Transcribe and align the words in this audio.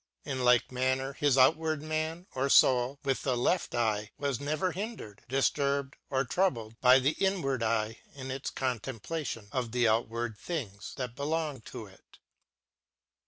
In 0.25 0.43
like 0.43 0.71
manner 0.71 1.13
his 1.13 1.37
out 1.37 1.55
ward 1.55 1.83
man, 1.83 2.25
or 2.33 2.49
foul 2.49 2.97
with 3.03 3.21
the 3.21 3.37
left 3.37 3.75
eye, 3.75 4.09
was 4.17 4.39
never 4.41 4.71
hindered, 4.71 5.21
difturbed 5.29 5.93
or 6.09 6.23
trou 6.25 6.49
bled 6.49 6.79
by 6.81 6.97
the 6.97 7.11
inward 7.19 7.61
eye 7.61 7.99
in 8.15 8.31
its 8.31 8.49
contem 8.49 8.99
plation 8.99 9.47
of 9.51 9.71
the 9.73 9.87
outward 9.87 10.39
things 10.39 10.95
that 10.95 11.15
belonged 11.15 11.65
to 11.67 11.85
it. 11.85 12.17